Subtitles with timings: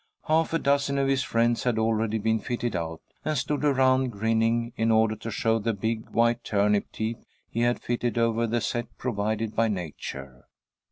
[0.25, 4.73] Half a dozen of his friends had already been fitted out, and stood around, grinning,
[4.75, 8.87] in order to show the big white turnip teeth he had fitted over the set
[8.97, 10.45] provided by Nature.